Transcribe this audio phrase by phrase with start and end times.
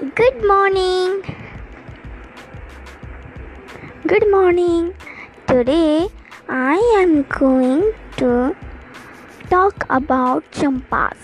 [0.00, 1.20] Good morning.
[4.06, 4.94] Good morning.
[5.46, 6.08] Today
[6.48, 8.56] I am going to
[9.50, 11.18] talk about champas.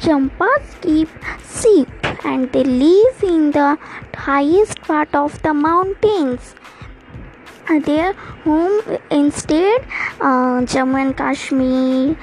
[0.00, 1.10] Champas keep
[1.44, 1.90] sheep
[2.24, 3.76] and they live in the
[4.14, 6.54] highest part of the mountains.
[7.84, 8.14] Their
[8.44, 8.80] home
[9.10, 9.84] instead
[10.22, 12.16] uh, Jammu and Kashmir,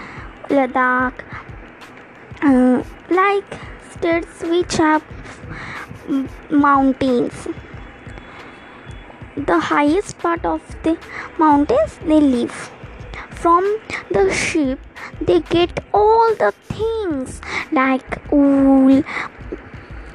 [0.49, 1.21] Ladakh,
[2.41, 2.81] uh,
[3.11, 3.59] like
[3.91, 5.03] states which have
[6.49, 7.47] mountains.
[9.35, 10.97] The highest part of the
[11.37, 12.71] mountains they live.
[13.29, 13.63] From
[14.09, 14.79] the sheep
[15.21, 19.03] they get all the things like wool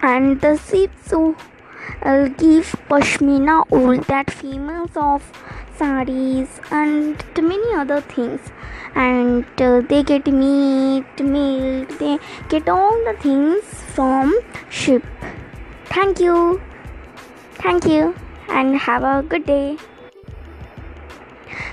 [0.03, 1.37] and the sheep so
[2.39, 5.23] give pashmina wool that famous of
[5.77, 8.41] saris and many other things.
[8.95, 12.19] And uh, they get meat milk they
[12.49, 14.35] get all the things from
[14.69, 15.03] sheep
[15.87, 16.61] thank you.
[17.55, 18.15] Thank you.
[18.49, 19.77] And have a good day.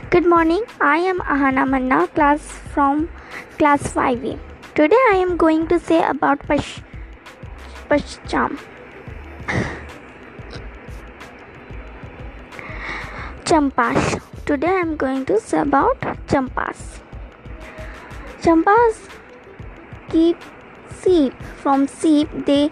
[0.09, 0.63] Good morning.
[0.79, 2.41] I am ahana manna class
[2.73, 3.09] from
[3.57, 4.39] class 5a
[4.79, 6.67] today i am going to say about pash
[7.89, 8.53] pashcham
[13.49, 14.07] champas.
[14.45, 16.83] Today i am going to say about champas.
[18.45, 19.01] Champas
[20.11, 20.37] keep
[21.01, 21.33] sheep.
[21.63, 22.69] From sheep they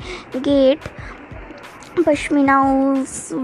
[0.48, 0.80] get
[2.06, 2.58] pashmina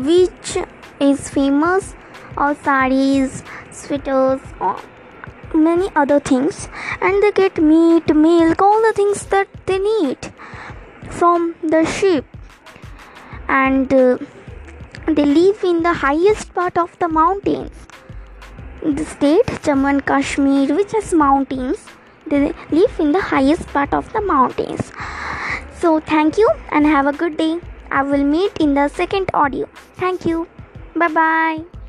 [0.08, 0.58] which
[1.00, 1.96] is famous
[2.38, 4.76] or saris sweaters or
[5.54, 6.68] many other things.
[7.02, 10.18] And they get meat milk all the things that they need
[11.10, 12.26] from the sheep.
[13.48, 14.18] And uh,
[15.08, 17.72] they live in the highest part of the mountains.
[18.82, 21.86] The state jammu and kashmir which has mountains
[22.26, 24.92] they live in the highest part of the mountains.
[25.80, 27.60] So thank you and have a good day
[27.94, 29.68] I will meet in the second audio.
[30.02, 30.48] Thank you.
[30.96, 31.83] Bye bye.